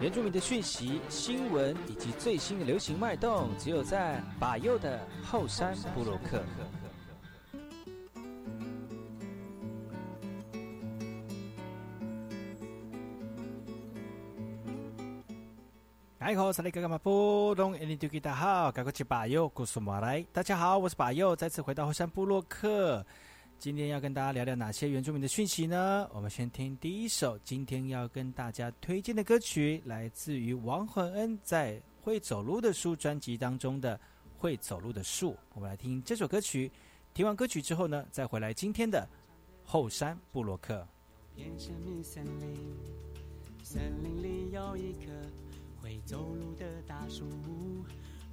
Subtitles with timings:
[0.00, 6.42] 原住民的讯息、新闻以及最新的流行脉动，只有在把右的后山部落克。
[16.18, 20.26] 哎，好，萨利格格马布隆，印尼土著大好，赶快去把右，古苏马来。
[20.32, 23.06] 大家好，我是把右，再次回到后山部落克。
[23.58, 26.08] 今天要跟大家聊聊哪些原住民的讯息呢？
[26.12, 33.96] 我们先听第一首，今天要跟大家推荐的歌曲，来自于王混恩在《会走路的树》专辑当中的
[34.38, 35.32] 《会走路的树》。
[35.54, 36.70] 我们来听这首歌曲。
[37.14, 39.08] 听完歌曲之后呢，再回来今天的
[39.64, 40.86] 后山部落克。
[43.62, 45.10] 森林里有一棵。
[45.82, 47.24] 会走路的大树，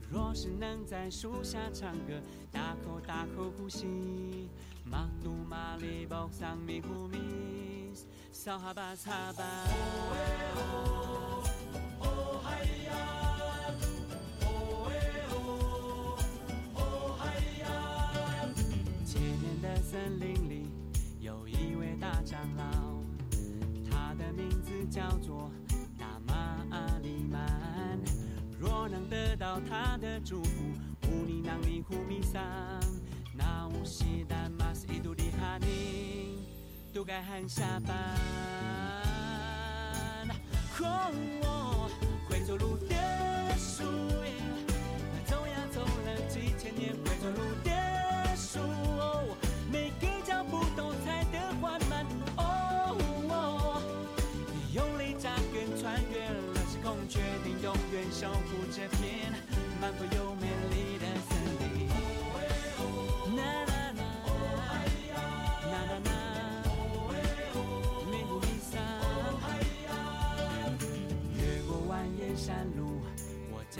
[0.09, 2.19] 若是能在树下唱歌，
[2.51, 4.49] 大口大口呼吸，
[4.85, 7.93] 马杜马里宝桑米呼米，
[8.31, 9.43] 扫哈巴擦巴。
[9.43, 10.17] 哦哎
[10.55, 11.43] 哦，
[11.99, 12.91] 哦嗨呀，
[14.41, 14.47] 哦
[14.89, 14.91] 哎
[15.31, 15.35] 哦，
[16.75, 17.23] 哦嗨
[17.61, 17.65] 呀。
[19.05, 20.69] 千年的森林里
[21.21, 23.01] 有一位大长老，
[23.89, 25.49] 他的名字叫做
[25.97, 26.65] 大马
[27.01, 27.99] 里曼。
[28.59, 30.63] 若能得到他的祝福，
[31.09, 32.41] 乌尼囊尼呼米桑，
[33.35, 34.42] 那乌西丹马斯伊杜里哈尼，
[36.93, 37.97] 都该喊下班。
[41.43, 41.89] 哦，
[42.29, 42.95] 会走路的
[43.57, 43.83] 树，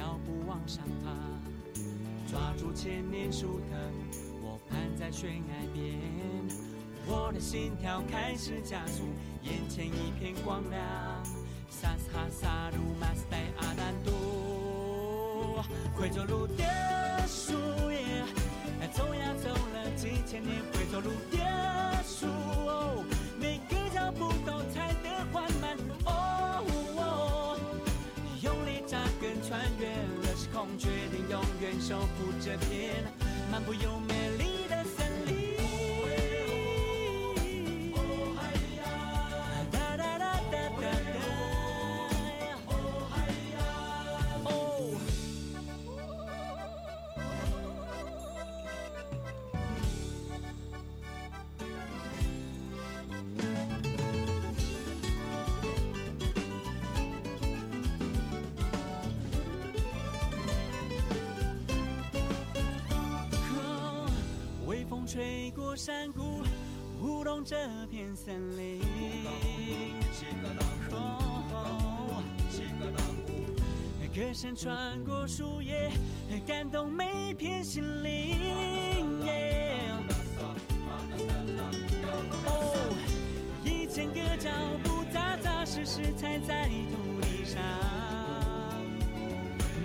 [0.03, 1.14] 脚步往上爬，
[2.30, 3.80] 抓住千年树藤，
[4.41, 5.96] 我攀在悬崖边，
[7.08, 9.03] 我的心跳开始加速，
[9.44, 10.81] 眼前一片光亮，
[11.69, 14.12] 萨哈萨鲁马斯代阿南都。
[15.96, 17.53] 会走路的树
[17.90, 18.25] 叶，
[18.91, 20.62] 走呀走了几千年。
[20.74, 21.12] 会走路
[31.85, 33.03] 守护这片
[33.51, 34.53] 漫步又美丽。
[65.13, 66.41] 吹过山谷，
[67.00, 68.81] 舞动这片森林。
[74.16, 75.91] 歌声穿过树叶，
[76.47, 78.40] 感动每片心灵。
[82.47, 82.97] 哦，
[83.63, 84.50] 一千个脚
[84.84, 87.62] 步扎扎实实踩在土地上。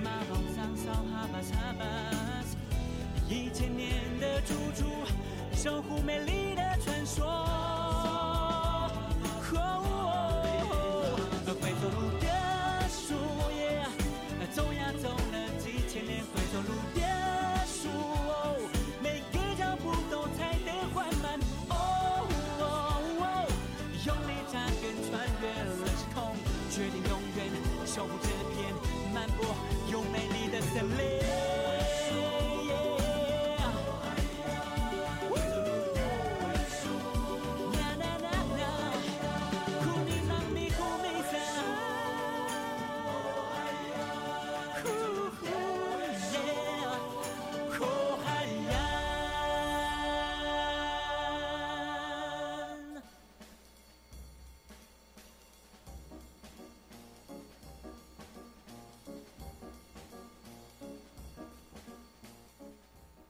[0.03, 1.85] 马宝桑扫哈巴擦巴，
[3.29, 4.85] 一千年的猪猪。
[5.55, 7.48] 守护美丽的传说。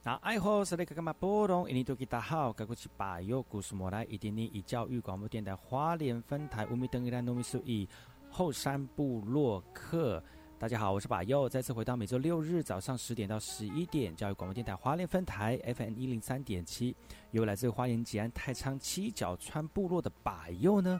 [0.09, 1.69] 那爱好是那个干嘛波动？
[1.69, 7.87] 印尼多吉大好，该过去把右故事莫来，一点点以教育广播电台花莲分台乌米登伊兰糯米苏以
[8.27, 10.23] 后山部落客。
[10.57, 16.95] 大家好，我是把右，再次回到每周六日早上十点到十一点，教育广播电台花莲分台 FM 一零三点七，
[17.29, 20.99] 由来自花莲吉安太仓七角川部落的把右呢，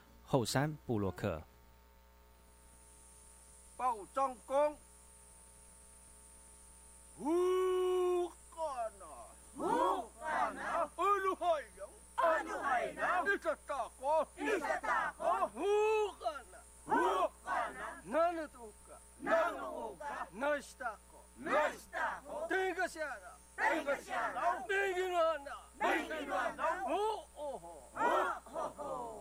[0.31, 1.41] 后山布洛克。
[3.75, 4.77] 报装工，
[7.19, 8.31] 洋，
[12.95, 13.25] 洋，
[26.85, 29.20] 哦哦吼，哦吼吼。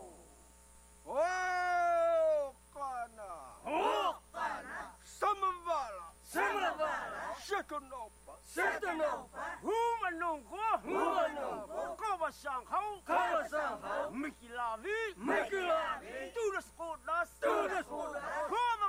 [2.00, 3.30] Hokana.
[3.64, 4.78] Hokana.
[5.18, 6.06] Samavala.
[6.22, 7.20] Samavala.
[7.46, 8.34] Shekanopa.
[8.54, 9.42] Shekanopa.
[9.66, 10.62] Humanongo.
[10.84, 11.80] Humanongo.
[12.00, 12.92] Kova Shanghao.
[13.06, 14.10] Kova Shanghao.
[14.12, 14.98] Mikilavi.
[15.16, 16.14] Mikilavi.
[16.34, 17.30] Tunas Kodas.
[17.42, 17.86] Kodas.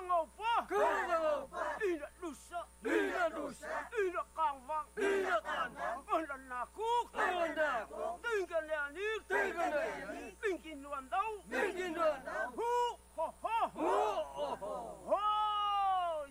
[0.01, 0.65] Kung opa!
[0.65, 1.77] Kung opa!
[1.86, 2.57] Ina lusa!
[2.81, 3.69] Ina lusa!
[3.94, 4.88] Ina kangvang!
[4.98, 6.25] Ina kangvang!
[6.25, 7.06] Ina nakuk!
[7.13, 8.18] Ina nakuk!
[8.25, 9.21] Tinggal leanik!
[9.30, 10.33] Tinggal leanik!
[10.42, 11.38] Mingkin luan daw!
[11.45, 12.50] Mingkin luan daw!
[12.50, 12.98] Hu!
[13.13, 13.27] Ho!
[13.45, 13.59] Ho!
[13.77, 13.94] Hu!
[14.42, 14.50] Ho!
[14.57, 14.74] Ho!
[15.06, 15.21] Ho!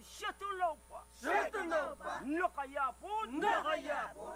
[0.02, 1.06] Shatun opa!
[1.14, 2.26] Shatun opa!
[2.26, 3.26] Nakayapon!
[3.38, 4.29] Nakayapon!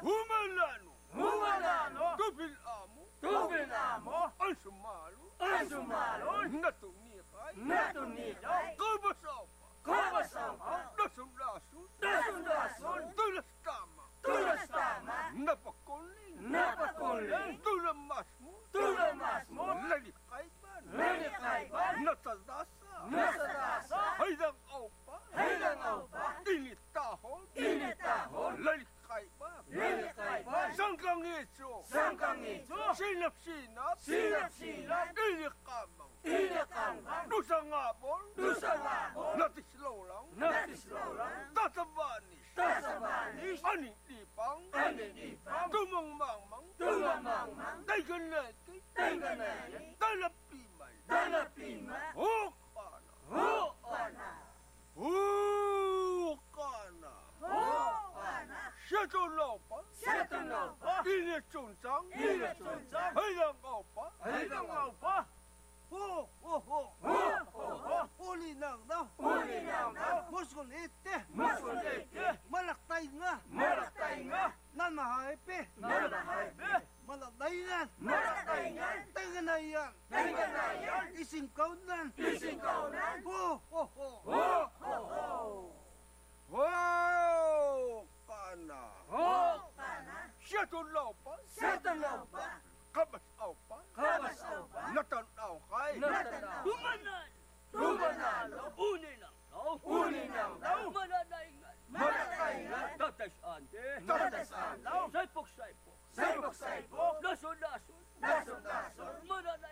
[103.25, 103.63] Nakash an.
[104.07, 104.79] Nakash an.
[105.13, 106.55] Saipok saipok.
[106.55, 107.23] Saipok.
[107.23, 108.03] Nasun nasun.
[108.21, 109.15] Nasun nasun.
[109.29, 109.64] Manan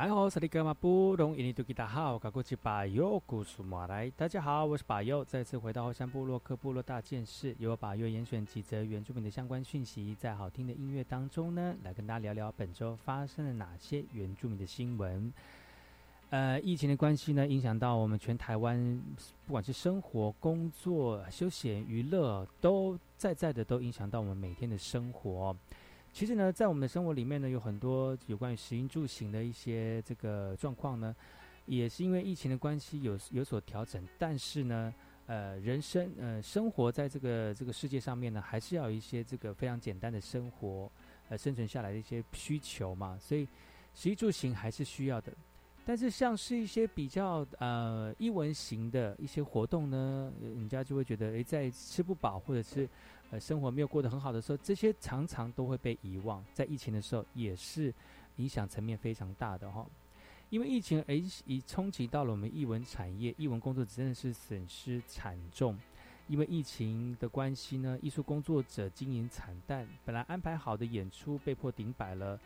[0.00, 4.08] 然后是那个嘛，不懂印尼土吉达好，赶过去把右古苏马来。
[4.16, 15.30] 大家好，我是把右，再次回到后山部落克部落大件事，由我把右严选几则原住民的相关讯息，在好听的音乐当中呢，来跟大家聊聊本周发生了哪些原住民的新闻。
[16.30, 19.02] 呃，疫情的关系呢，影响到我们全台湾，
[19.44, 25.54] 不管是生活、工作、休闲、娱乐，都在在的都影响到我们每天的生活。
[26.12, 31.14] 其实呢，在我们的生活里面呢，有很多有关于食衣住行的一些这个状况呢，
[31.66, 34.06] 也是因为疫情的关系有有所调整。
[34.18, 34.92] 但是呢，
[35.26, 40.90] 呃，人生呃生活在这个这个世界上面呢，还是要有一些这个非常简单的生活，
[41.28, 43.16] 呃，生存下来的一些需求嘛。
[43.20, 43.46] 所以
[43.94, 45.32] 食衣住行还是需要的。
[45.90, 52.88] 但是像是一些比较呃一文型的一些活动呢，人家就会觉得，诶，在吃不饱或者是。
[53.32, 56.44] 呃，生活没有过得很好的时候，这些常常都会被遗忘。
[56.52, 57.92] 在疫情的时候，也是
[58.36, 59.84] 影响层面非常大的哈。
[60.48, 65.76] 因为疫情而已冲击到了我们艺文产业，艺文工作真的是损失惨重。
[66.28, 72.38] 因为疫情的关系呢，艺术工作者经营惨淡，本来安排好的演出被迫顶摆了，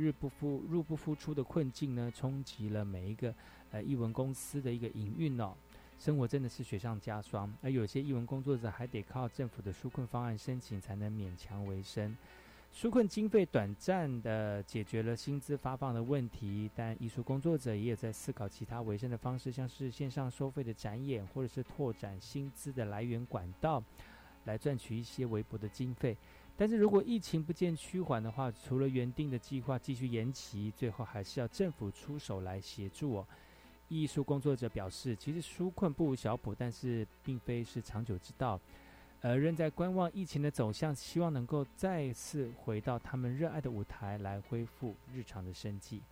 [0.00, 3.34] 日不复入不敷出的困境呢，冲击了每一个
[3.70, 5.52] 呃艺文公司的一个营运哦，
[5.98, 7.52] 生活真的是雪上加霜。
[7.62, 12.16] 而有些艺文工作者还得靠政府的纾困方案申请，才能勉强为生。
[12.72, 23.82] 纾困经费短暂的解决了薪资发放的问题，但艺术工作者也有在思考其他维生的方式，像是线上收费的展演，或者是拓展薪资的来源管道，
[24.44, 26.16] 来赚取一些微薄的经费。
[26.60, 33.26] 但是如果疫情不见趋缓的话，除了原定的计划继续延期，最后还是要政府出手来协助哦。
[33.88, 38.60] 艺术工作者表示，其实纾困不如小补，但是并非是长久之道。
[39.22, 46.02] 而仍在观望疫情的走向，希望能够再次回到他们热爱的舞台，来恢复日常的生计。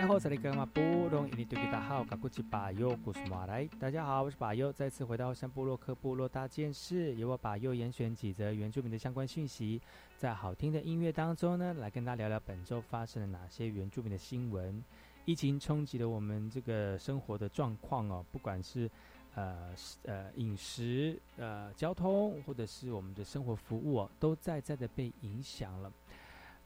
[0.00, 0.06] 大
[3.90, 9.78] 家好，我是巴佑，再次回到山部落克部落大件事，由我巴佑严选几则原住民的相关讯息，
[10.16, 14.82] 在好听的音乐当中呢，来跟大家聊聊本周发生了哪些原住民的新闻。
[15.26, 18.90] 疫情冲击了我们这个生活的状况哦，不管是
[19.34, 25.92] 呃呃饮食、呃交通，或者是我们的生活服务哦，都在在的被影响了。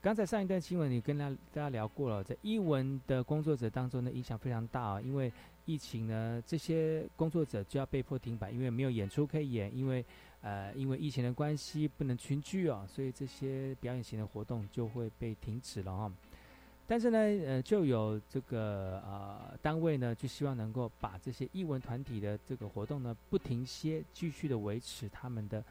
[0.04, 5.00] 刚才上一段新闻，你跟大大家聊过了，在译文的工作者当中呢，影响非常大啊。
[5.00, 5.32] 因为
[5.64, 10.04] 疫情呢，这些工作者就要被迫停摆，因为没有演出可以演，因为
[10.42, 16.12] 呃，因为疫情的关系不能群聚啊，所以这些表演型的活动就会被停止了哈。
[16.86, 25.64] 但是呢，呃，就有这个呃单位呢，就希望能够把这些译文团体的这个活动呢，不停歇，继续的维持他们的。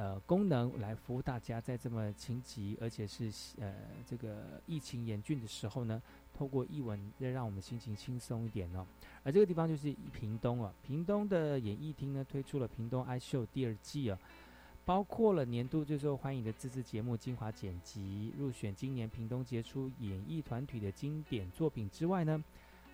[0.00, 3.30] 呃，功能来服务大家，在这么情急而且是
[3.60, 3.74] 呃
[4.06, 6.00] 这个疫情严峻的时候呢，
[6.32, 8.86] 透过译文再让我们心情轻松一点哦。
[9.22, 14.18] 而这个地方就是屏东啊，屏东的演艺厅呢推出了屏东爱秀第二季啊，
[14.86, 22.42] 包括了年度最受欢迎的自制节目精华剪辑，入选今年屏东杰出演艺团体的经典作品之外呢，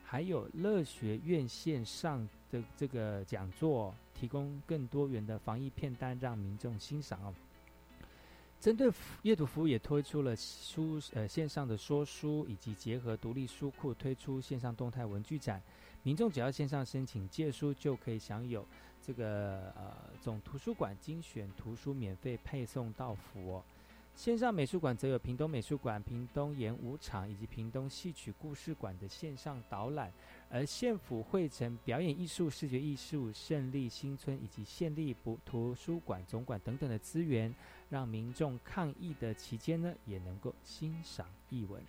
[0.03, 3.95] 还有乐学院线上的这个讲座。
[4.19, 7.35] 提供更多元的防疫片单让民众欣赏。
[8.59, 8.91] 针对
[9.23, 15.63] 阅读服务也推出了书呃线上的说书，以及结合独立书库推出线上动态文具展。
[16.03, 18.67] 民众只要线上申请借书，就可以享有
[19.03, 19.93] 这个呃
[20.23, 23.63] 总图书馆精选图书免费配送到府哦。
[24.15, 30.11] 线上美术馆则有屏东美术馆、屏东演武场以及屏东戏曲故事馆的线上导览，
[30.49, 37.55] 而县府汇成表演艺术、视觉艺术、胜利新村以及县立图图书馆总馆等等的资源，
[37.91, 41.83] 让民众抗疫的期间呢，也能够欣赏艺文。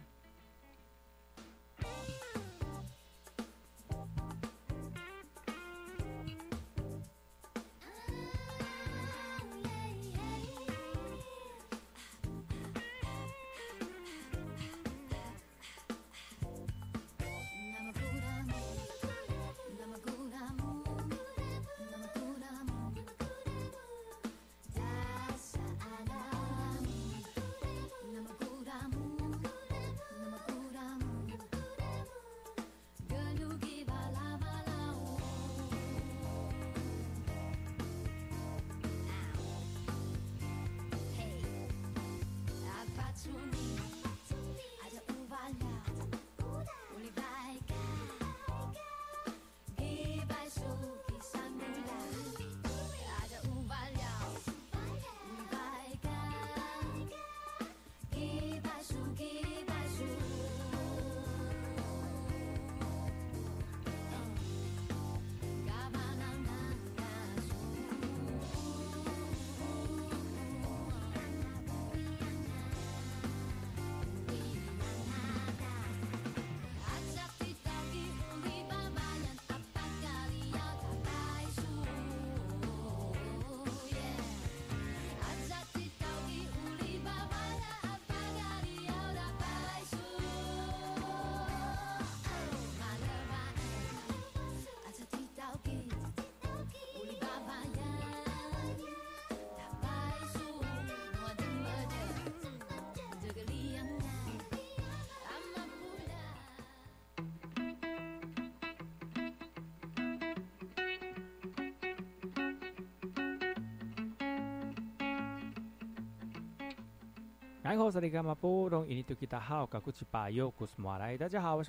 [117.67, 117.99] 大家好，我是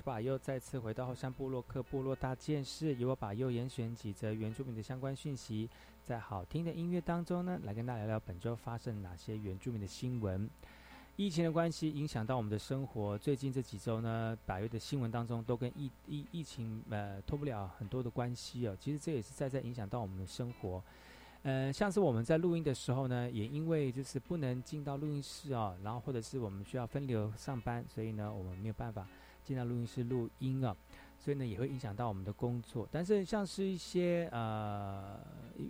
[0.01, 5.69] 巴佑，再次回到后山部落克部落大件事，由我巴佑严选几则原住民的相关讯息，
[6.01, 10.49] 在好听的音乐当中呢，来跟大家聊聊本周发生哪些原住民的新闻。
[11.17, 18.77] 疫情的关系影响到我们的生活，最近这几周呢，百月的新闻当中都跟疫疫疫情呃脱不了很多的关系哦。
[18.79, 20.81] 其实这也是在在影响到我们的生活。
[21.43, 29.07] 呃，像是我们在录音的时候呢，也因为就是不能进到录音室啊，然后或者是我们需要分流上班，所以呢，我们没有办法
[29.45, 30.75] 进到录音室录音啊，
[31.17, 32.85] 所以呢，也会影响到我们的工作。
[32.91, 35.17] 但是像是一些呃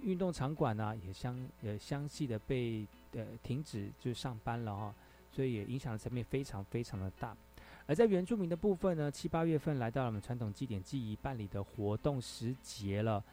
[0.01, 4.95] 运动场馆呢，也相也相继的被呃停止就上班了哈，
[5.31, 7.37] 所以也影响的层面非常非常的大。
[7.85, 13.23] 而在原住民的部分呢，七八月份来到了我们传统祭典记忆办理的活动时节了。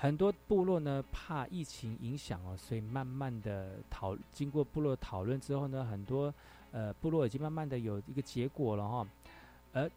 [0.00, 6.32] 很多部落呢怕疫情影响哦，所以慢慢的讨经过部落讨论之后呢，很多
[6.70, 9.06] 呃部落已经慢慢的有一个结果了哈。
[9.72, 9.90] 而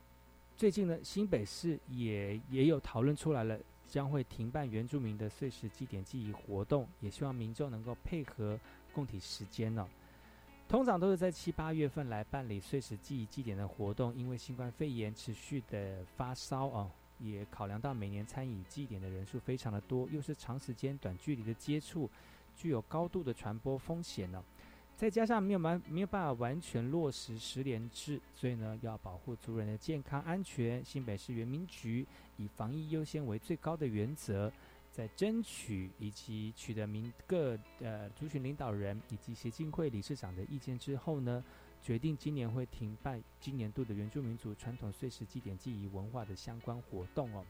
[0.58, 8.60] 最近呢，新北市也也有讨论出来了，将会停办原住民的碎石祭典记忆活动，也希望民众能够配合
[8.92, 9.88] 供体时间呢。
[10.68, 16.90] 通常都是在七八月份来办理碎石记忆祭典的活动，因为新冠肺炎持续的发烧啊。
[17.22, 22.10] 也考量到每年参与祭典的人数非常的多，又是长时间短距离的接触，
[22.56, 24.44] 具有高度的传播风险呢。
[24.98, 30.84] 再加上没有完没有办法完全落实十连制，所以呢要保护族人的健康安全。
[30.84, 32.06] 新北市原民局
[32.38, 34.52] 以防疫优先为最高的原则，
[34.92, 41.44] 在争取以及取得民各呃族群领导人以及协进会理事长的意见之后呢。
[41.84, 47.44] 决定今年会停办今年度的原住民族传统碎石祭典记忆文化的相关活动哦。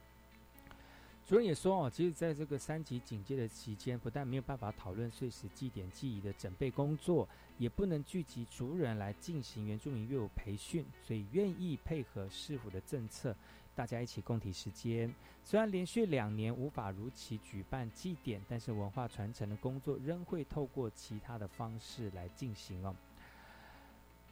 [1.27, 13.35] 主任也说哦，其实在这个三级警戒的期间，不但没有办法讨论碎石祭典记忆的准备工作，也不能聚集族人来进行原住民乐舞培训，所以愿意配合市府的政策，
[13.75, 15.13] 大家一起共体时间。
[15.43, 22.93] 虽然连续两年无法如期举办祭典，但是文化传承的工作仍会透过其他的方式来进行哦。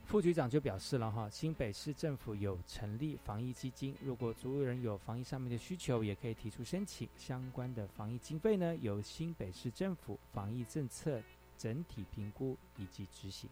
[0.09, 7.07] 副局长就表示了哈，新北市政府有成立防疫基金，如果族人有防疫上面的需求，也可以提出申请。
[7.15, 11.21] 相关的防疫经费呢，由新北市政府防疫政策
[11.59, 13.47] 整体评估以及执行。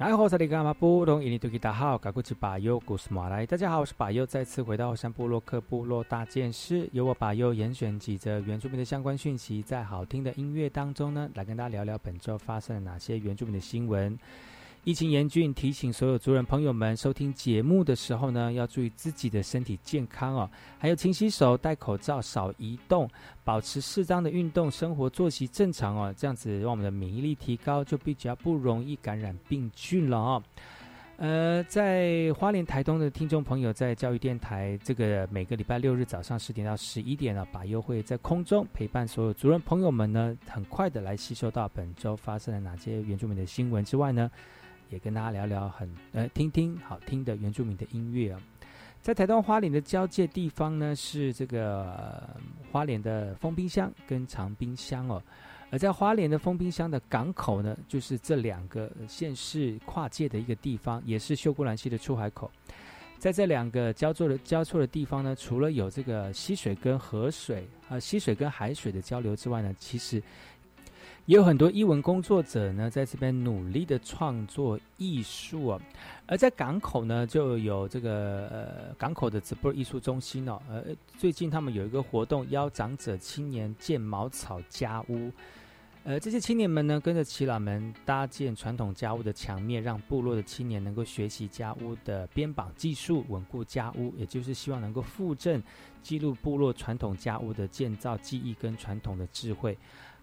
[0.00, 3.44] 然后，萨利伽马布隆伊尼图吉达好，嘎古奇巴尤古斯马来。
[3.44, 14.18] 大家好，我是巴尤，再次回到后山部落克部落大件事，由我巴尤严选几则原住民的相关讯息，在好听的音乐当中呢，来跟大家聊聊本周发生了哪些原住民的新闻。
[14.82, 23.06] 疫情严峻，提醒所有族人朋友们，收听节目的时候呢，要注意自己的身体健康哦，还有勤洗手、戴口罩、少移动，
[23.44, 30.42] 保持适当的运动，生活作息正常哦，这样子让我们的免疫力提高，就比较不容易感染病菌了哦。
[31.18, 44.30] 呃，在花莲台东的听众朋友，在教育电台这个每个礼拜六日早上十点到十一点呢，把优惠在空中陪伴所有族人朋友们呢，很快的来吸收到本周发生了哪些原住民的新闻之外呢。
[44.90, 48.40] 也跟大家聊聊很呃听听好听的原住民的音乐啊，
[49.00, 52.28] 在台东花莲的交界地方呢，是这个
[52.70, 55.22] 花莲的封冰箱跟长冰箱哦，
[55.70, 62.50] 而在花莲的封冰箱的港口呢，就是这两个县市跨界的一个地方，也是秀姑兰溪的出海口。
[63.18, 70.22] 在这两个交错的交错的地方呢，除了有这个溪水跟河水啊，溪水跟海水的交流之外呢，其实。
[71.26, 75.80] 也有很多译文工作者呢，在这边努力的创作艺术啊，
[76.26, 80.82] 而在港口呢，就有这个呃港口的直播艺术中心哦，呃，
[81.18, 85.30] 最近他们有一个活动，邀长者青年建茅草家屋，
[86.02, 95.62] 呃，这些青年们呢，跟着耆老们搭建传统家屋的墙面，让部落的青年能够学习家屋的编绑技术，稳固家屋，也就是希望能够复振
[96.02, 99.78] 记录部落传统家屋的建造技艺跟传统的智慧。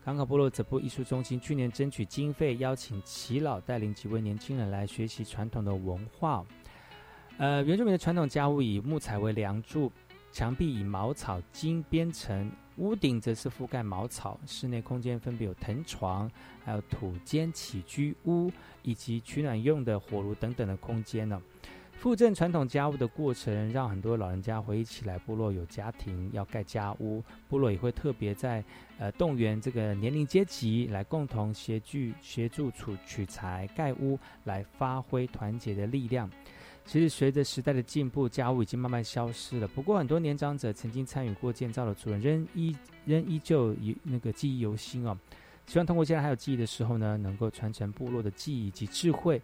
[0.08, 6.46] 港口部落这部艺术中心去年争取经费，邀请耆老带领几位年轻人来学习传统的文化。
[7.38, 9.92] 呃，原住民的传统家屋以木材为梁柱，
[10.32, 14.40] 墙壁以茅草精编成，屋顶则是覆盖茅草。
[14.46, 16.32] 室内空间分别有藤床，
[16.64, 18.50] 还有土间起居屋，
[18.84, 21.42] 以及取暖用的火炉等等的空间呢。
[21.98, 28.64] 复振传统家务的过程，让很多老人家回忆起来，部落有家庭要盖家屋，部落也会特别在
[29.00, 36.30] 呃动员这个年龄阶级来共同协助协助取取材盖屋，来发挥团结的力量。
[36.86, 39.68] 其实随着时代的进步，家务已经慢慢消失了。
[39.68, 45.18] 不过很多年长者曾经参与过建造的主人，仍依仍依旧以那个记忆犹新哦。
[45.66, 49.42] 希望通过现在还有记忆的时候呢，能够传承部落的记忆及智慧。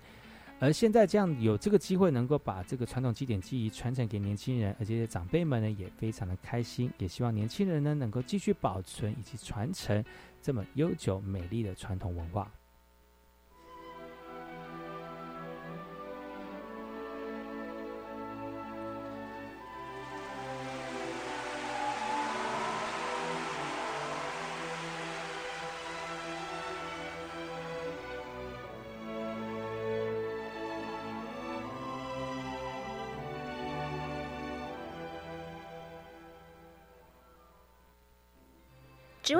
[0.64, 10.02] 而现在这样有这个机会，能够把这个传统祭典技艺传承给年轻人，而且长辈们呢也非常的开心，也希望年轻人呢能够继续保存以及传承
[10.42, 12.50] 这么悠久美丽的传统文化。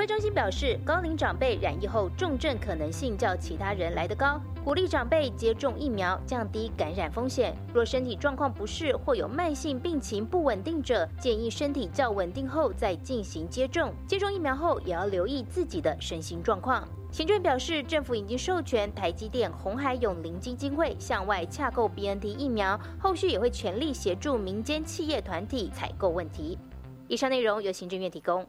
[0.04, 7.56] 挥中心表示，高龄长辈染疫后重症可能性较其他人来得高，鼓励长辈接种疫苗，降低感染风险。
[7.74, 13.94] 若身体状况不适或有慢性病情不稳定者，建议身体较稳定后再进行接种。
[14.06, 16.86] 接种疫苗后，也要留意自己的身心状况。
[17.10, 26.60] 行政表示，政府已经授权台积电、红海永龄基金会向外洽购 BNT 疫苗，后续也会全力协助民间企业团体采购问题。
[27.08, 28.46] 以上内容由行政院提供。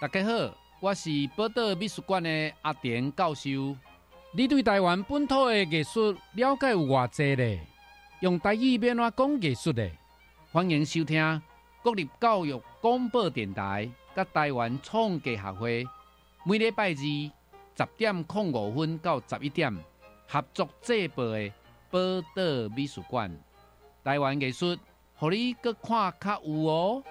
[0.00, 3.76] 大家好，我是宝岛美术馆的阿田教授。
[4.32, 7.60] 你对台湾本土的艺术了解有偌济呢？
[8.20, 9.90] 用台语变怎讲艺术的？
[10.50, 11.42] 欢迎收听
[11.82, 15.86] 国立教育广播电台甲台湾创艺学会
[16.44, 17.30] 每礼拜二十
[17.98, 19.70] 点零五分到十一点
[20.26, 21.38] 合作制播的
[21.90, 21.98] 《宝
[22.34, 23.30] 岛美术馆》
[24.02, 24.78] 台湾艺术，
[25.16, 27.04] 互你搁看较有哦。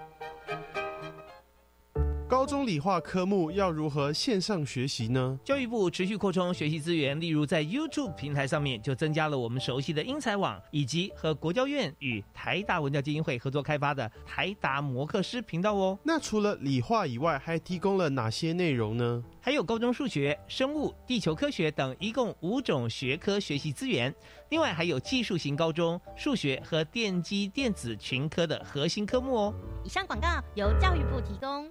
[2.29, 5.39] 高中理化科目要如何线上学习呢？
[5.43, 15.97] 教育部持续扩充学习资源，例如在 YouTube 平台上面就增加了我们熟悉的英才网，以及和国教院与台达文教基金会合作开发的台达摩课师频道哦。
[16.03, 19.23] 那除了理化以外，还提供了哪些内容呢？
[19.41, 24.13] 还有高中数学、生物、地球科学等一共五种学科学习资源，
[24.49, 29.53] 另外还有技术型高中数学和电机电子群科的核心科目哦。
[29.83, 31.67] 以上广告由教育部提供。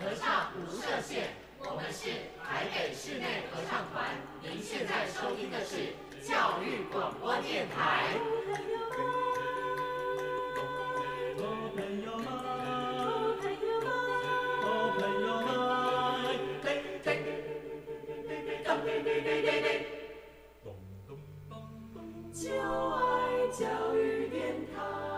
[0.00, 8.14] 合唱不设限我们是台北室内合唱团您现在收听的是教育广播电台
[22.32, 25.17] 就爱教育电台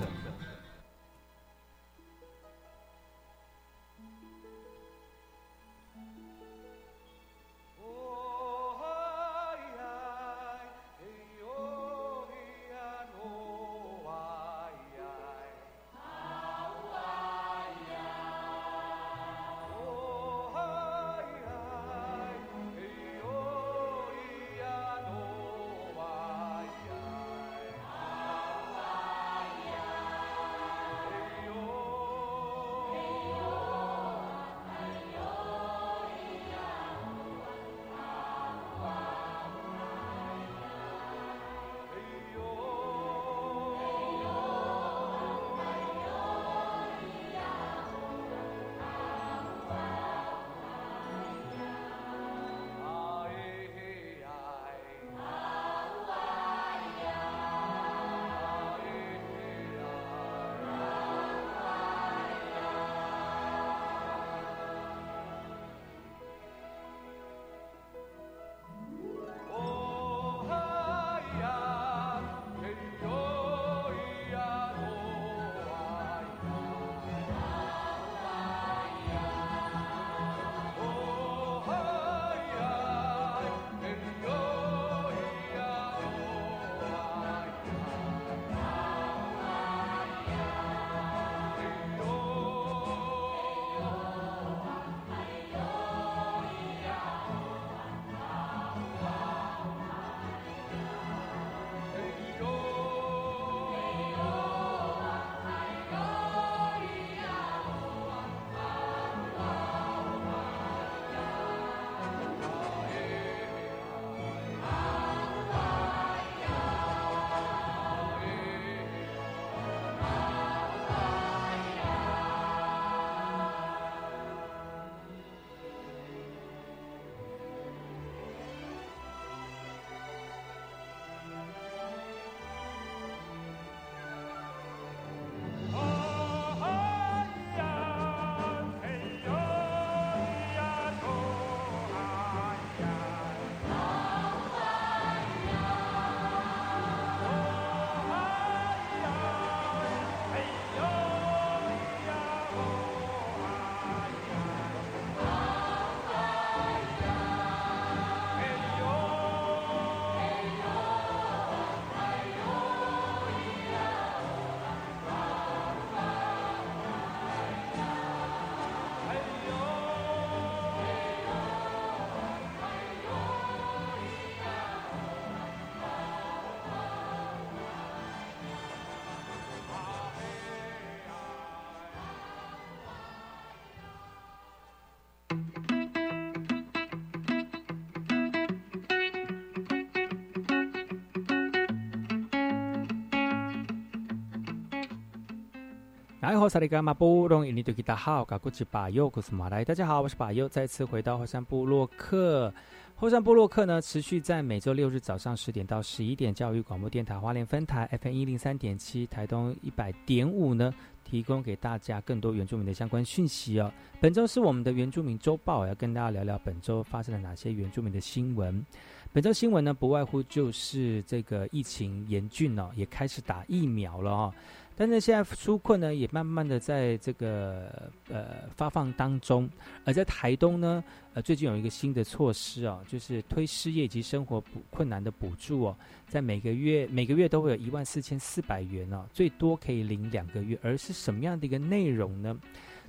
[196.21, 202.53] 哎，好，萨利甘马布隆伊尼多吉达好，嘎古吉巴尤古斯马来，大家好，我是巴尤，再次回到后山部落克。
[202.95, 210.71] 后山部落克呢，持续在每周六日早上十点到十一点，教育广播电台花莲分台 FM 一零三点七，台东一百点五呢，
[211.03, 213.73] 提供给大家更多原住民的相关讯息哦。
[213.99, 218.63] 本周是我们的原住民周报，要跟大家聊聊本周发生了哪些原住民的新闻。
[219.11, 224.33] 本周新闻呢，不外乎就是这个疫情严峻哦，也开始打疫苗了哦。
[224.81, 229.47] 但是现在纾困呢，也慢慢的在这个呃发放当中。
[229.85, 240.57] 而在台东呢，呃，最近有一个新的措施哦，就是推失业及生活补困难的补助哦，在每个月每个月都会有一万四千四百元哦，最多可以领两个月。
[240.63, 242.35] 而是什么样的一个内容呢？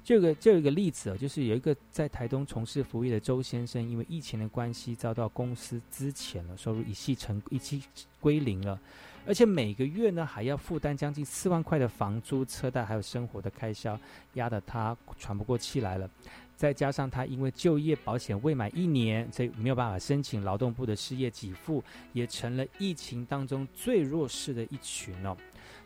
[0.03, 7.83] 这个就有一个例子哦，就是有一个在台东从事服务业的周先生，因为疫情的关系遭到公司资遣了，收入一系成一系
[8.19, 8.81] 归零了。
[9.27, 13.99] 而且每个月呢，还要负担将近四万块的房租、车贷，还有生活的开销，
[14.35, 16.09] 压得他喘不过气来了。
[16.57, 21.83] 再加上他因为就业保险未满一年，所以没有办法申请劳动部的失业给付，
[22.13, 25.37] 也成了疫情当中最弱势的一群哦。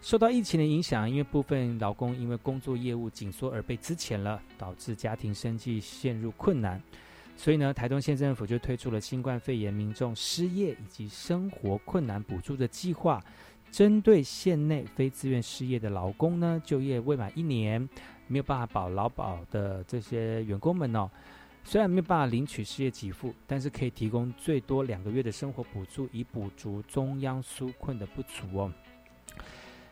[0.02, 6.80] 受到疫情的影响，因为部分劳工因为工作业务紧缩而被资遣了，导致家庭生计陷入困难。
[7.36, 13.22] 所以呢，台东县政府就推出了新冠肺炎民众失业以及生活困难补助的计划，
[13.70, 17.86] 针对县内非自愿失业的劳工呢，就业未满一年
[18.26, 21.10] 没有办法保劳保的这些员工们哦，
[21.62, 28.72] 虽然没有办法领取失业给付，但是可以提供最多两个月的生活补助，以补足中央纾困的不足哦。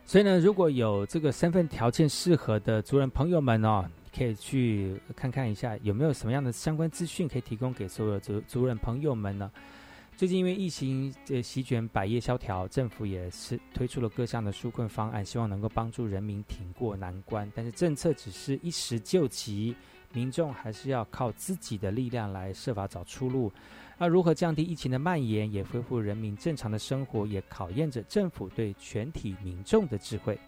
[0.07, 3.85] 所以呢，如果有这个身份条件适合的族人朋友们哦，
[4.17, 9.51] 可以去看看一下有没有什么样的相关资讯可以提供给所有族族人朋友们呢？
[10.17, 17.51] 最近因为疫情呃席卷百业萧条，政府也是推出了各项的纾困方案，希望能够帮助人民挺过难关。
[17.53, 19.75] 但是政策只是一时救急，
[20.13, 23.51] 民众还是要靠自己的力量来设法找出路。
[23.99, 30.39] 那如何降低疫情的蔓延，也恢复人民正常的生活，也考验着政府对全体民众的智慧。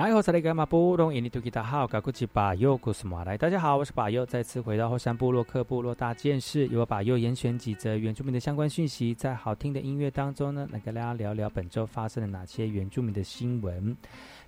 [0.00, 13.94] 来，好，萨利格马布隆印尼土吉达好，嘎古吉巴尤古斯马来，大家好，我是巴尤，再次回到后山部落克部落大件事，由我巴尤严选几则原住民的相关讯息，在好听的音乐当中呢，来跟大家聊聊本周发生了哪些原住民的新闻。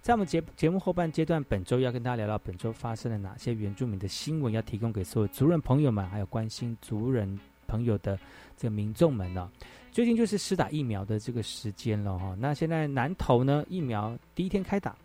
[0.00, 8.18] 在我们节节目后半阶段，本周要跟大家聊聊本周发生了哪些原住民的新闻，要提供给所有族人朋友们，还有关心族人朋友的
[8.56, 9.50] 这个民众们呢。
[9.90, 14.96] 最近就是施打疫苗的这个时间了哈，那现在南投呢，疫苗第一天开打。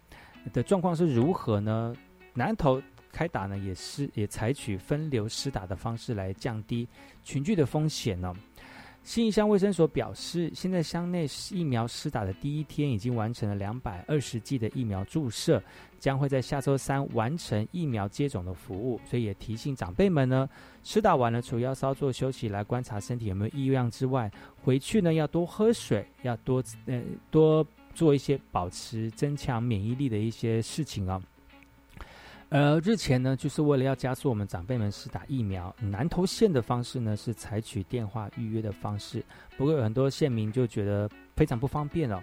[0.54, 1.96] 的状况是如何呢？
[2.34, 2.82] 南投
[3.12, 6.88] 开打呢，也是也采取分流施打的方式来降低
[7.24, 8.34] 群聚的风险呢。
[9.04, 15.64] 新义乡卫生所表示，现在乡内疫苗施打的第一天已经完成了两百二十剂的疫苗注射，
[15.98, 19.00] 将会在下周三完成疫苗接种的服务。
[19.06, 20.48] 所以也提醒长辈们呢，
[20.84, 24.30] 施打完了，除要稍作休息来观察身体有没有异样之外，
[24.62, 27.66] 回去呢要多喝水，要多呃多。
[27.98, 31.20] 做一些保持增强免疫力的一些事情啊。
[32.50, 39.26] 呃，日前呢，就是为了要加速我们长辈们施打疫苗，南投县的方式呢是采取电话预约的方式，
[39.58, 42.22] 不过有很多县民就觉得非常不方便哦。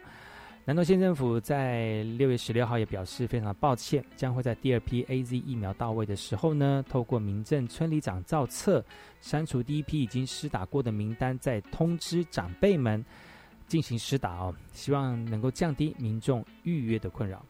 [0.65, 8.83] 南投县政府在六月十六号也表示非常抱歉，将会在第二批 A Z 疫苗到位的时候呢，透过民政村里长造册，
[9.21, 13.05] 删除第一批已经施打过的名单，再通知长辈们
[13.75, 17.45] 进行施打哦，希望能够降低民众预约的困扰。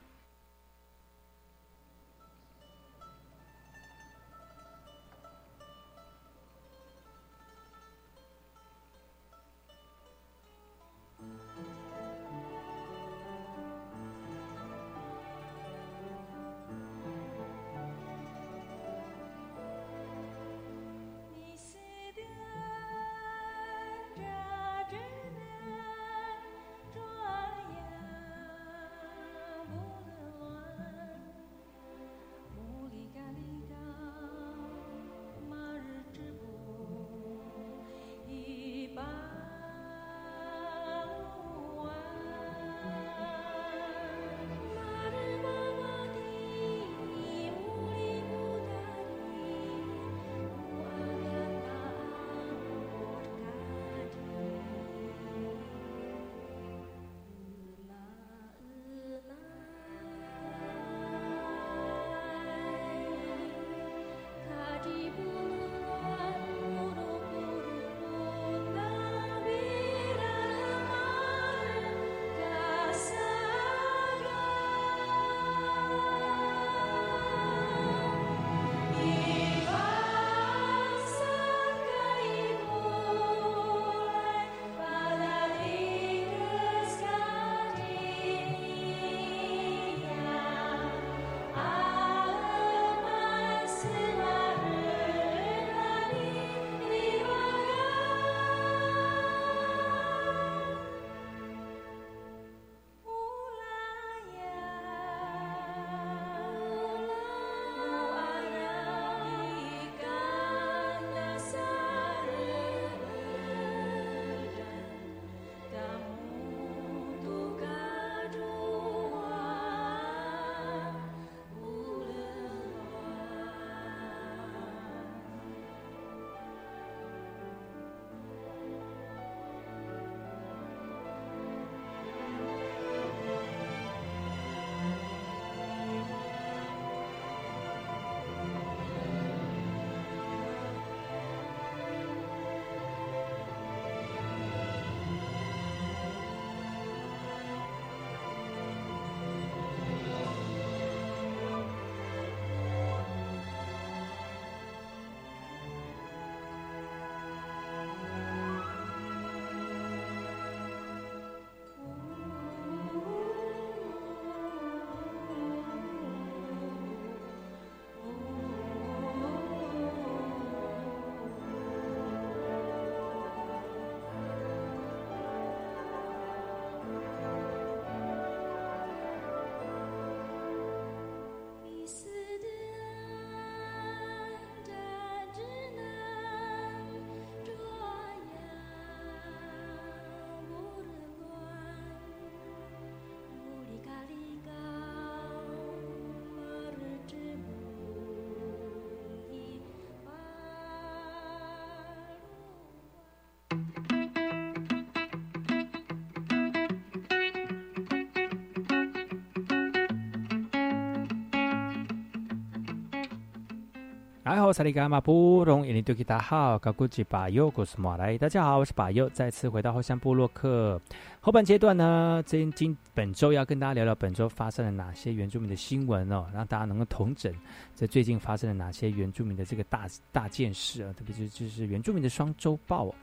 [214.24, 220.80] 哎好，萨利伽马布隆，印尼多吉达好，高古吉巴尤古斯马来，大家好，我是巴尤，再次回到后山部落克。
[221.20, 227.30] 后半阶段呢，今今本周要跟大家聊聊本周发生了哪些原住民的新闻哦，让大家能够同整
[227.74, 232.94] 在最近发生了哪些原住民的这个大大件事啊，特别是就是原住民的双周报。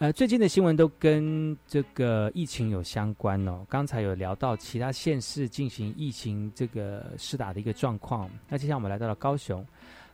[0.00, 3.64] 呃，最近的新闻都跟这个疫情有相关哦。
[3.70, 9.66] 刚才有聊到其他县市进行疫情这个施打的一个状况，那接下来我们来到了高雄。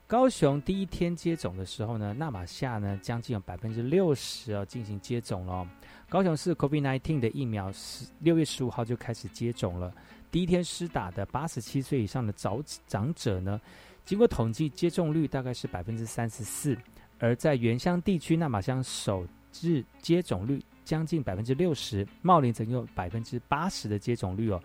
[0.09, 5.67] 高雄第一天接种的时候呢，纳马夏呢将近有百分之六十哦进行接种了。
[6.09, 9.93] 高雄市 COVID-19 的疫苗是六月十五号就开始接种了。
[10.31, 13.61] 第一天施打的八十七岁以上的长长者呢，
[14.05, 16.79] 经过统计接种率大概是百分之三十四。
[17.19, 19.27] 而在原乡地区，纳马乡首
[19.61, 24.63] 日接种率将近百分之六十，茂林则有百分之八十的接种率哦。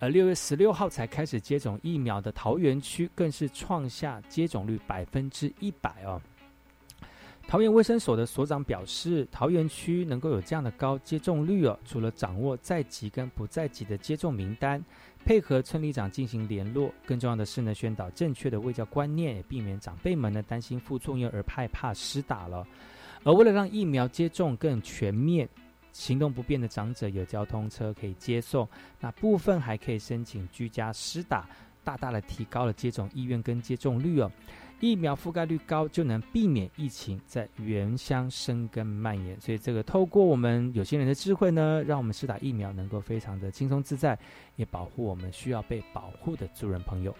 [0.00, 6.20] 而六月十六号才开始接种疫苗的桃园区，更是创下接种率百分之一百哦。
[7.46, 14.82] 桃园卫生所的所长表示，桃园区能够有这样的高接种率哦，除了掌握在籍跟不在籍的接种名单，
[15.24, 22.66] 配合村里长进行联络，更重要的是呢，宣导正确的卫教观念，也避免长辈们呢担心副作用而害怕施打了。
[23.22, 25.46] 而为了让疫苗接种更全面，
[25.92, 28.68] 行动不便的长者有交通车可以接送，
[29.00, 31.48] 那部分还可以申请居家施打，
[31.82, 34.30] 大大的提高了接种意愿跟接种率哦。
[34.80, 39.38] 疫苗覆盖率高，就能避免疫情在原乡生根蔓延。
[39.38, 44.18] 所以，这个透过我们有些人的智慧呢，让我们施打疫苗能够非常的轻松自在，
[44.56, 47.14] 也保护我们需要被保护的族人朋友。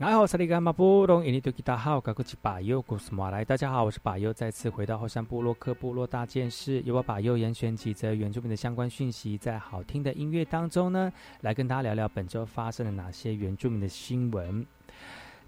[0.00, 14.64] 你好，萨利甘马布隆伊尼多吉达好，格古吉巴尤古斯马来，大家好，我是巴尤，再次回到后山部落克部落大件事，由我巴尤严选几则原住民的相关讯息，在好听的音乐当中呢，来跟大家聊聊本周发生了哪些原住民的新闻。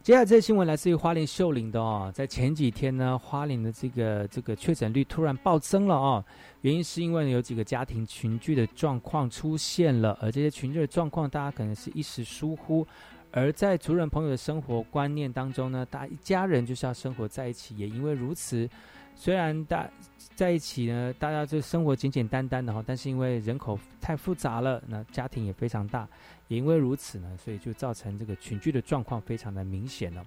[0.03, 6.25] 接下来这些新闻来自于花莲秀林的哦，在前几天呢，花莲的这个这个确诊率突然暴增了哦，
[6.63, 12.85] 原因是因为有几个家庭群聚的状况出现了，而这些群聚的状况，大家可能是一时疏忽。
[13.33, 18.68] 而在族人朋友的生活观念当中呢，大一家人就是要生活在一起，也因为如此，
[19.14, 19.89] 虽然大
[20.35, 26.09] 在一起呢，大家就生活简简单单的哈，但是因为人口太复杂了，那家庭也非常大，
[26.49, 30.24] 也因为如此呢，所以就造成这个群聚的状况非常的明显了。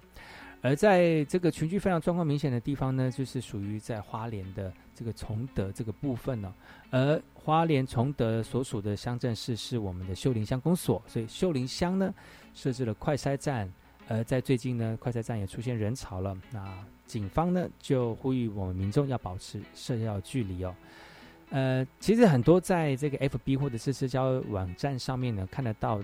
[0.64, 6.54] 而在这个群聚非常状况明显的地方呢，就是属于在花莲的这个崇德这个部分呢。
[6.88, 12.14] 而花莲崇德所属的乡镇市是我们的秀林乡公所，所以秀林乡呢
[12.54, 13.70] 设置了快筛站。
[14.08, 16.34] 而在最近呢，快筛站也出现人潮了。
[16.50, 20.74] 那警方呢就呼吁我们民众要保持社交距离哦。
[21.50, 26.02] 呃，其实很多在这个 FB 或者是社交网站上面呢看得到。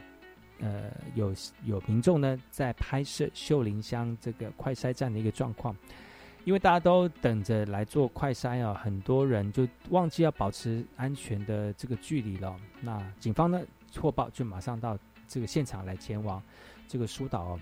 [0.61, 1.35] 呃，有
[1.65, 5.75] 有民众呢在拍摄秀林乡这个快筛站的一个状况，
[6.45, 12.55] 因为大家都等着来做快筛啊，很多人就忘记要保持安全的这个距离了。
[12.81, 16.43] 那警方呢错报就马上到这个现场来前往
[16.87, 17.59] 这个疏导。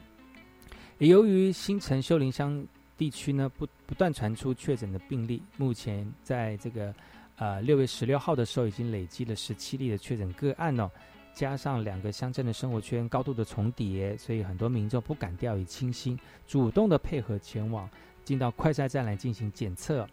[0.99, 6.93] 也由于新城秀林乡地区呢不不断传出确诊的病例，目前在这个
[7.37, 10.91] 呃六月十六号的时候已经累积了十七例的确诊个案哦。
[11.39, 16.19] 加上两个乡镇的生活圈高度的重叠，所以很多民众不敢掉以轻心，
[16.49, 17.89] 主动的配合前往
[18.25, 20.05] 进到快筛站来进行检测。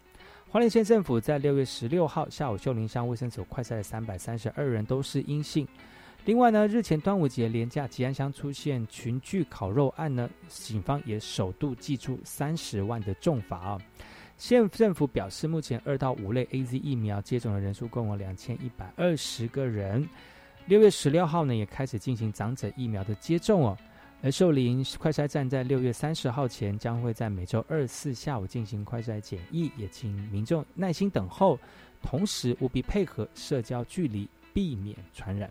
[0.48, 5.66] 花莲县政府在六月十六号下午，秀林乡卫生所快筛的三百三十二人都是阴性。
[6.26, 13.78] 另外呢，日前端午节连假吉安乡出现群聚烤肉案呢，警方也首度寄出三十万的重罚啊。
[14.38, 20.08] 县政府表示，目前二到五类 A Z 疫苗接种的人数共有两千一百二十个人。
[20.66, 23.78] 六月十六号呢，也开始进行长者疫苗的接种哦。
[24.20, 31.56] 而寿林快筛站在六月三十号前将会在每周二四下午进行快筛检疫，也请民众耐心等候，
[32.02, 35.48] 同时务必配合社交距离，避免传染。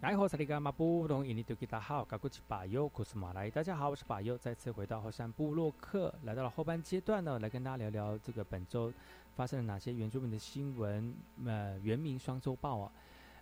[0.00, 8.92] 然后萨利伽马布隆印尼多吉达好，嘎古奇巴尤古斯马来，大家好，我是巴尤，再次回到后山部落克，来到了后半阶段呢，来跟大家聊聊这个本周
[9.34, 11.12] 发生了哪些原住民的新闻，
[11.44, 12.92] 呃，原民双周报啊，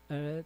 [0.08, 0.42] 呃，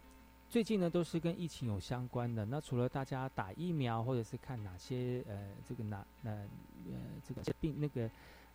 [0.49, 6.45] 最近呢都是跟疫情有相关的，那除了大家打疫苗，或者是看哪些呃这个哪呃
[6.89, 8.11] 呃这个病那个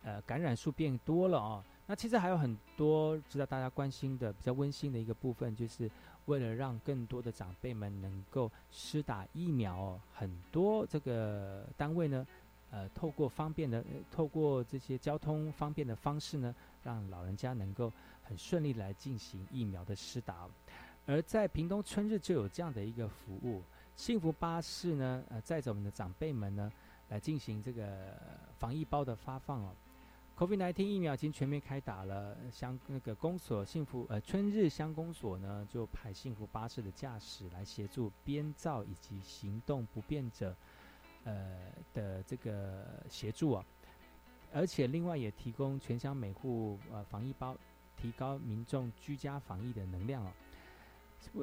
[0.07, 5.91] 呃感染数变多了啊，那其实还有很多值得大家关心的比较温馨的一个部分，就是。
[6.27, 12.27] 为了让更多的长辈们能够施打疫苗哦，很多这个单位呢，
[12.69, 13.81] 呃，透过方便的，
[14.11, 16.53] 透过这些交通方便的方式呢，
[16.83, 17.89] 让老人家能够
[18.25, 20.49] 很顺利来进行疫苗的施打。
[21.05, 23.61] 而在屏东春日就有这样的一个服务，
[23.95, 26.69] 幸福巴士呢，呃，载着我们的长辈们呢，
[27.07, 28.13] 来进行这个
[28.59, 29.71] 防疫包的发放哦。
[30.37, 40.55] COVID-19 疫苗已经全面开打了，乡那个公所幸福呃春日乡公所呢，就派幸福巴士的驾驶来协助编造以及行动不便者，
[41.23, 43.65] 呃的这个协助啊，
[44.53, 47.57] 而且另外也提供全乡每户呃防疫包，
[47.99, 50.31] 提高民众居家防疫的能量哦。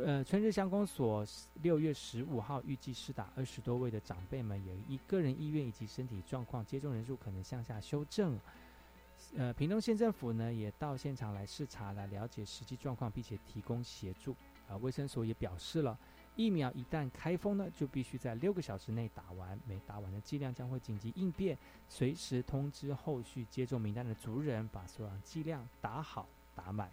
[0.04, 1.26] 呃，春日乡公所
[1.62, 8.38] 六月十五号预计施打二十多位的长辈们，有一个人意愿以及身体状况，接种人数可能向下修正。
[9.36, 14.36] 呃，屏东县政府呢也到现场来视察，来了解实际状况，并且提供协助。
[14.68, 15.98] 啊，卫生所也表示了，
[16.36, 21.58] 疫苗一旦开封呢，就必须在六个小时内打完，没打完的剂量将会紧急应变，
[21.88, 26.90] 随时通知后续接种名单的族人，把所有剂量打好打满。